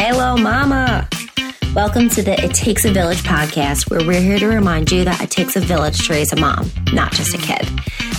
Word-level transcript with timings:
Hello, 0.00 0.36
Mama. 0.36 1.08
Welcome 1.74 2.08
to 2.10 2.22
the 2.22 2.40
It 2.40 2.54
Takes 2.54 2.84
a 2.84 2.92
Village 2.92 3.24
podcast, 3.24 3.90
where 3.90 3.98
we're 4.06 4.20
here 4.20 4.38
to 4.38 4.46
remind 4.46 4.92
you 4.92 5.02
that 5.04 5.20
it 5.20 5.28
takes 5.28 5.56
a 5.56 5.60
village 5.60 6.06
to 6.06 6.12
raise 6.12 6.32
a 6.32 6.36
mom, 6.36 6.70
not 6.92 7.10
just 7.10 7.34
a 7.34 7.38
kid. 7.38 7.68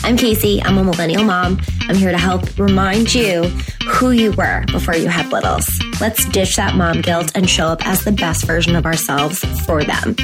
I'm 0.03 0.17
Casey. 0.17 0.61
I'm 0.61 0.77
a 0.77 0.83
millennial 0.83 1.23
mom. 1.23 1.61
I'm 1.83 1.95
here 1.95 2.11
to 2.11 2.17
help 2.17 2.59
remind 2.59 3.15
you 3.15 3.43
who 3.87 4.11
you 4.11 4.33
were 4.33 4.65
before 4.73 4.97
you 4.97 5.07
had 5.07 5.31
littles. 5.31 5.65
Let's 6.01 6.25
ditch 6.25 6.57
that 6.57 6.75
mom 6.75 6.99
guilt 6.99 7.31
and 7.33 7.49
show 7.49 7.67
up 7.67 7.87
as 7.87 8.03
the 8.03 8.11
best 8.11 8.45
version 8.45 8.75
of 8.75 8.85
ourselves 8.85 9.39
for 9.65 9.81
them. 9.81 10.17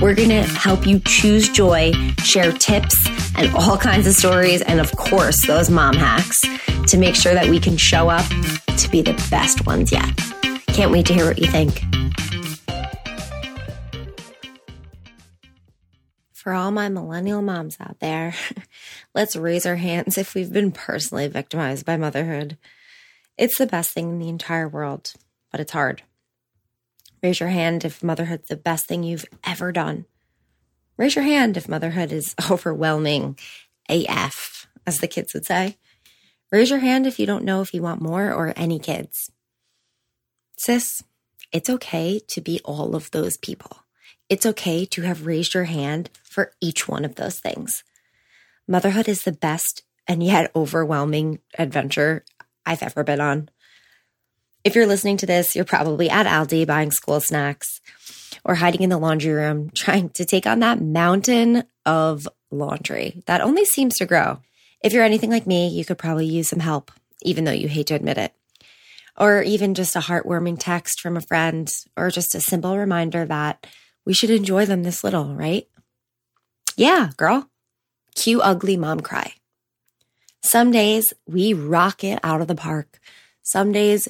We're 0.00 0.14
going 0.14 0.30
to 0.30 0.42
help 0.42 0.86
you 0.86 1.00
choose 1.00 1.50
joy, 1.50 1.92
share 2.22 2.50
tips 2.50 2.96
and 3.36 3.54
all 3.54 3.76
kinds 3.76 4.06
of 4.06 4.14
stories, 4.14 4.62
and 4.62 4.80
of 4.80 4.90
course, 4.96 5.46
those 5.46 5.68
mom 5.68 5.96
hacks 5.96 6.40
to 6.86 6.96
make 6.96 7.14
sure 7.14 7.34
that 7.34 7.50
we 7.50 7.60
can 7.60 7.76
show 7.76 8.08
up 8.08 8.26
to 8.78 8.88
be 8.88 9.02
the 9.02 9.12
best 9.30 9.66
ones 9.66 9.92
yet. 9.92 10.08
Can't 10.74 10.90
wait 10.90 11.06
to 11.06 11.14
hear 11.14 11.26
what 11.26 11.38
you 11.38 11.46
think. 11.46 11.80
For 16.32 16.52
all 16.52 16.72
my 16.72 16.88
millennial 16.88 17.42
moms 17.42 17.76
out 17.78 18.00
there, 18.00 18.34
let's 19.14 19.36
raise 19.36 19.66
our 19.66 19.76
hands 19.76 20.18
if 20.18 20.34
we've 20.34 20.52
been 20.52 20.72
personally 20.72 21.28
victimized 21.28 21.86
by 21.86 21.96
motherhood. 21.96 22.58
It's 23.38 23.56
the 23.56 23.68
best 23.68 23.92
thing 23.92 24.10
in 24.10 24.18
the 24.18 24.28
entire 24.28 24.68
world, 24.68 25.12
but 25.52 25.60
it's 25.60 25.70
hard. 25.70 26.02
Raise 27.22 27.38
your 27.38 27.50
hand 27.50 27.84
if 27.84 28.02
motherhood's 28.02 28.48
the 28.48 28.56
best 28.56 28.86
thing 28.86 29.04
you've 29.04 29.26
ever 29.44 29.70
done. 29.70 30.06
Raise 30.96 31.14
your 31.14 31.24
hand 31.24 31.56
if 31.56 31.68
motherhood 31.68 32.10
is 32.10 32.34
overwhelming 32.50 33.38
AF, 33.88 34.66
as 34.88 34.98
the 34.98 35.06
kids 35.06 35.34
would 35.34 35.46
say. 35.46 35.76
Raise 36.50 36.70
your 36.70 36.80
hand 36.80 37.06
if 37.06 37.20
you 37.20 37.26
don't 37.26 37.44
know 37.44 37.60
if 37.60 37.72
you 37.72 37.80
want 37.80 38.02
more 38.02 38.32
or 38.32 38.52
any 38.56 38.80
kids. 38.80 39.30
Sis, 40.56 41.02
it's 41.52 41.70
okay 41.70 42.20
to 42.28 42.40
be 42.40 42.60
all 42.64 42.94
of 42.96 43.10
those 43.10 43.36
people. 43.36 43.78
It's 44.28 44.46
okay 44.46 44.84
to 44.86 45.02
have 45.02 45.26
raised 45.26 45.54
your 45.54 45.64
hand 45.64 46.10
for 46.22 46.52
each 46.60 46.88
one 46.88 47.04
of 47.04 47.16
those 47.16 47.38
things. 47.38 47.84
Motherhood 48.66 49.08
is 49.08 49.22
the 49.22 49.32
best 49.32 49.82
and 50.06 50.22
yet 50.22 50.50
overwhelming 50.56 51.40
adventure 51.58 52.24
I've 52.64 52.82
ever 52.82 53.04
been 53.04 53.20
on. 53.20 53.50
If 54.64 54.74
you're 54.74 54.86
listening 54.86 55.18
to 55.18 55.26
this, 55.26 55.54
you're 55.54 55.66
probably 55.66 56.08
at 56.08 56.26
Aldi 56.26 56.66
buying 56.66 56.90
school 56.90 57.20
snacks 57.20 57.80
or 58.44 58.54
hiding 58.54 58.82
in 58.82 58.90
the 58.90 58.98
laundry 58.98 59.32
room 59.32 59.70
trying 59.74 60.08
to 60.10 60.24
take 60.24 60.46
on 60.46 60.60
that 60.60 60.80
mountain 60.80 61.64
of 61.84 62.26
laundry 62.50 63.22
that 63.26 63.40
only 63.40 63.64
seems 63.64 63.96
to 63.98 64.06
grow. 64.06 64.38
If 64.82 64.92
you're 64.92 65.04
anything 65.04 65.30
like 65.30 65.46
me, 65.46 65.68
you 65.68 65.84
could 65.84 65.98
probably 65.98 66.26
use 66.26 66.48
some 66.48 66.60
help, 66.60 66.90
even 67.22 67.44
though 67.44 67.52
you 67.52 67.68
hate 67.68 67.88
to 67.88 67.94
admit 67.94 68.18
it. 68.18 68.34
Or 69.16 69.42
even 69.42 69.74
just 69.74 69.96
a 69.96 70.00
heartwarming 70.00 70.56
text 70.58 71.00
from 71.00 71.16
a 71.16 71.20
friend, 71.20 71.72
or 71.96 72.10
just 72.10 72.34
a 72.34 72.40
simple 72.40 72.76
reminder 72.76 73.24
that 73.24 73.66
we 74.04 74.12
should 74.12 74.30
enjoy 74.30 74.66
them 74.66 74.82
this 74.82 75.04
little, 75.04 75.34
right? 75.34 75.68
Yeah, 76.76 77.10
girl. 77.16 77.48
Cue 78.16 78.40
ugly 78.40 78.76
mom 78.76 79.00
cry. 79.00 79.34
Some 80.42 80.70
days 80.70 81.12
we 81.26 81.54
rock 81.54 82.04
it 82.04 82.18
out 82.22 82.40
of 82.40 82.48
the 82.48 82.54
park. 82.54 83.00
Some 83.42 83.72
days 83.72 84.08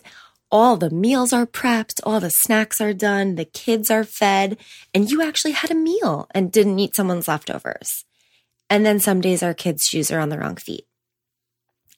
all 0.51 0.77
the 0.77 0.91
meals 0.91 1.33
are 1.33 1.47
prepped, 1.47 2.01
all 2.05 2.21
the 2.21 2.31
snacks 2.31 2.81
are 2.81 2.93
done, 2.93 3.35
the 3.35 3.45
kids 3.45 3.91
are 3.91 4.05
fed, 4.05 4.57
and 4.95 5.11
you 5.11 5.23
actually 5.23 5.53
had 5.53 5.71
a 5.71 5.75
meal 5.75 6.29
and 6.33 6.53
didn't 6.53 6.79
eat 6.79 6.95
someone's 6.95 7.29
leftovers. 7.29 8.05
And 8.71 8.87
then 8.87 9.01
some 9.01 9.21
days 9.21 9.43
our 9.43 9.55
kids' 9.55 9.85
shoes 9.85 10.11
are 10.11 10.21
on 10.21 10.29
the 10.29 10.39
wrong 10.39 10.57
feet. 10.57 10.87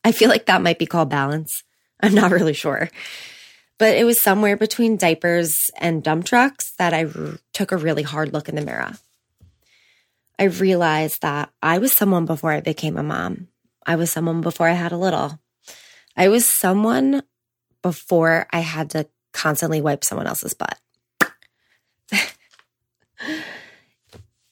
I 0.05 0.13
feel 0.13 0.29
like 0.29 0.47
that 0.47 0.63
might 0.63 0.79
be 0.79 0.87
called 0.87 1.11
balance. 1.11 1.63
I'm 2.01 2.15
not 2.15 2.31
really 2.31 2.53
sure. 2.53 2.89
But 3.79 3.97
it 3.97 4.05
was 4.05 4.21
somewhere 4.21 4.57
between 4.57 4.97
diapers 4.97 5.71
and 5.79 6.03
dump 6.03 6.25
trucks 6.25 6.73
that 6.79 6.95
I 6.95 7.05
r- 7.05 7.39
took 7.53 7.73
a 7.73 7.77
really 7.77 8.03
hard 8.03 8.33
look 8.33 8.49
in 8.49 8.55
the 8.55 8.65
mirror. 8.65 8.93
I 10.39 10.45
realized 10.45 11.23
that 11.23 11.51
I 11.63 11.79
was 11.79 11.93
someone 11.93 12.27
before 12.27 12.53
I 12.53 12.61
became 12.61 12.97
a 12.97 13.03
mom. 13.03 13.49
I 13.85 13.97
was 13.97 14.11
someone 14.11 14.41
before 14.41 14.69
I 14.69 14.73
had 14.73 14.93
a 14.93 14.99
little. 14.99 15.39
I 16.17 16.29
was 16.29 16.47
someone 16.47 17.23
before 17.83 18.47
I 18.53 18.61
had 18.61 18.91
to 18.91 19.09
constantly 19.33 19.81
wipe 19.81 20.05
someone 20.05 20.27
else's 20.27 20.55
butt. 20.55 20.79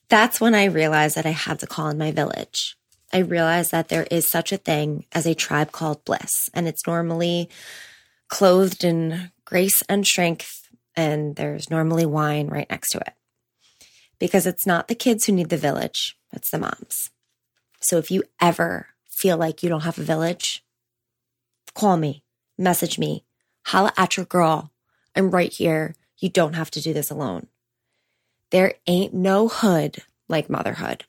That's 0.09 0.41
when 0.41 0.55
I 0.55 0.67
realized 0.67 1.17
that 1.17 1.27
I 1.27 1.31
had 1.31 1.59
to 1.61 1.67
call 1.67 1.89
in 1.89 1.99
my 1.99 2.13
village. 2.13 2.77
I 3.15 3.19
realized 3.19 3.71
that 3.71 3.91
there 3.91 4.09
is 4.11 4.29
such 4.29 4.51
a 4.51 4.57
thing 4.57 5.05
as 5.13 5.25
a 5.25 5.37
tribe 5.37 5.71
called 5.71 6.05
bliss, 6.05 6.51
and 6.53 6.67
it's 6.67 6.85
normally 6.85 7.49
clothed 8.27 8.83
in 8.83 9.31
grace 9.45 9.85
and 9.89 10.05
strength, 10.05 10.69
and 10.97 11.37
there's 11.37 11.71
normally 11.71 12.05
wine 12.05 12.49
right 12.49 12.69
next 12.69 12.91
to 12.91 12.99
it. 12.99 13.13
Because 14.19 14.49
it's 14.49 14.67
not 14.67 14.89
the 14.89 14.97
kids 14.97 15.27
who 15.27 15.33
need 15.33 15.49
the 15.49 15.57
village, 15.57 16.19
it's 16.33 16.51
the 16.51 16.59
moms. 16.59 17.11
So 17.81 17.99
if 17.99 18.11
you 18.11 18.25
ever 18.41 18.89
feel 19.09 19.37
like 19.37 19.63
you 19.63 19.69
don't 19.69 19.85
have 19.85 19.99
a 19.99 20.03
village, 20.03 20.65
call 21.73 21.97
me, 21.97 22.25
message 22.59 22.99
me, 22.99 23.25
holla 23.67 23.93
at 23.97 24.17
your 24.17 24.27
girl. 24.27 24.73
I'm 25.15 25.31
right 25.31 25.53
here. 25.53 25.95
You 26.19 26.31
don't 26.31 26.55
have 26.55 26.71
to 26.73 26.81
do 26.81 26.93
this 26.93 27.11
alone. 27.13 27.47
There 28.51 28.75
ain't 28.89 29.15
no 29.15 29.47
hood 29.47 29.99
like 30.29 30.51
motherhood. 30.51 31.05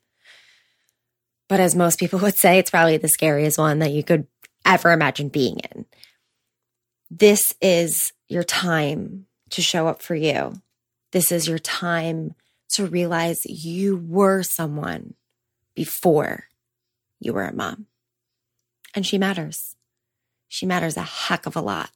But 1.48 1.60
as 1.60 1.76
most 1.76 2.00
people 2.00 2.20
would 2.20 2.38
say, 2.38 2.58
it's 2.58 2.72
probably 2.72 2.98
the 2.98 3.08
scariest 3.08 3.58
one 3.58 3.80
that 3.80 3.92
you 3.92 4.04
could 4.04 4.28
ever 4.66 4.92
imagine 4.92 5.30
being 5.30 5.60
in. 5.60 5.86
This 7.10 7.54
is 7.62 8.14
your 8.28 8.44
time 8.44 9.28
to 9.52 9.62
show 9.62 9.88
up 9.88 10.02
for 10.02 10.16
you. 10.16 10.62
This 11.12 11.32
is 11.32 11.48
your 11.48 11.60
time 11.60 12.34
to 12.70 12.86
realize 12.86 13.46
you 13.46 13.96
were 13.96 14.44
someone 14.44 15.14
before 15.76 16.46
you 17.20 17.34
were 17.34 17.44
a 17.46 17.54
mom. 17.54 17.86
And 18.94 19.06
she 19.06 19.18
matters. 19.18 19.76
She 20.48 20.66
matters 20.66 20.98
a 20.98 21.02
heck 21.02 21.46
of 21.46 21.56
a 21.56 21.62
lot 21.62 21.92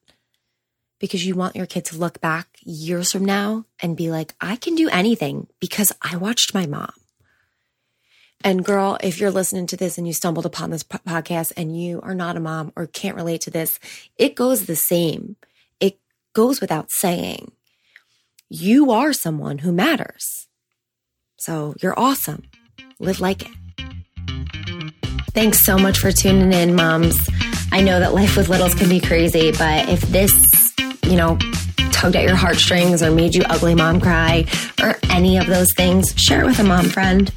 because 0.99 1.25
you 1.25 1.33
want 1.33 1.55
your 1.55 1.65
kid 1.65 1.85
to 1.85 1.97
look 1.97 2.21
back 2.21 2.57
years 2.61 3.11
from 3.11 3.25
now 3.25 3.65
and 3.81 3.97
be 3.97 4.11
like, 4.11 4.35
I 4.39 4.57
can 4.57 4.75
do 4.75 4.89
anything 4.89 5.47
because 5.59 5.93
I 6.01 6.17
watched 6.17 6.53
my 6.53 6.65
mom. 6.65 6.91
And 8.43 8.63
girl, 8.63 8.97
if 9.03 9.19
you're 9.19 9.31
listening 9.31 9.67
to 9.67 9.77
this 9.77 9.97
and 9.97 10.07
you 10.07 10.13
stumbled 10.13 10.45
upon 10.45 10.69
this 10.69 10.83
podcast 10.83 11.51
and 11.57 11.79
you 11.79 11.99
are 12.01 12.15
not 12.15 12.37
a 12.37 12.39
mom 12.39 12.71
or 12.75 12.87
can't 12.87 13.17
relate 13.17 13.41
to 13.41 13.51
this, 13.51 13.79
it 14.17 14.35
goes 14.35 14.65
the 14.65 14.77
same. 14.77 15.35
It 15.79 15.99
goes 16.33 16.61
without 16.61 16.89
saying. 16.89 17.51
You 18.49 18.91
are 18.91 19.11
someone 19.13 19.59
who 19.59 19.71
matters. 19.71 20.47
So 21.37 21.75
you're 21.81 21.99
awesome. 21.99 22.43
Live 22.99 23.19
like 23.19 23.43
it. 23.43 23.51
Thanks 25.33 25.65
so 25.65 25.77
much 25.77 25.99
for 25.99 26.11
tuning 26.11 26.53
in, 26.53 26.75
moms. 26.75 27.15
I 27.71 27.81
know 27.81 27.99
that 27.99 28.13
life 28.13 28.35
with 28.35 28.49
littles 28.49 28.73
can 28.73 28.89
be 28.89 28.99
crazy, 28.99 29.51
but 29.51 29.87
if 29.89 30.01
this, 30.01 30.73
you 31.05 31.15
know, 31.15 31.37
tugged 31.91 32.15
at 32.15 32.23
your 32.23 32.35
heartstrings 32.35 33.03
or 33.03 33.11
made 33.11 33.35
you 33.35 33.43
ugly 33.49 33.75
mom 33.75 33.99
cry 33.99 34.45
or 34.81 34.95
any 35.09 35.37
of 35.37 35.45
those 35.47 35.71
things, 35.75 36.13
share 36.15 36.41
it 36.41 36.45
with 36.45 36.59
a 36.59 36.63
mom 36.63 36.85
friend. 36.85 37.31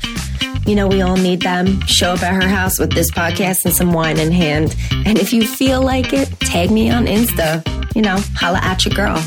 You 0.67 0.75
know, 0.75 0.89
we 0.89 1.03
all 1.03 1.17
need 1.17 1.43
them. 1.43 1.81
Show 1.87 2.13
up 2.13 2.23
at 2.23 2.35
her 2.41 2.49
house 2.49 2.79
with 2.79 2.93
this 2.93 3.11
podcast 3.11 3.65
and 3.65 3.75
some 3.75 3.93
wine 3.93 4.19
in 4.19 4.33
hand. 4.33 4.77
And 5.07 5.19
if 5.19 5.33
you 5.33 5.47
feel 5.47 5.83
like 5.83 6.13
it, 6.13 6.29
tag 6.41 6.71
me 6.71 6.91
on 6.91 7.07
Insta. 7.07 7.67
You 7.95 8.03
know, 8.03 8.19
holla 8.37 8.59
at 8.63 8.85
your 8.85 8.95
girl. 8.95 9.23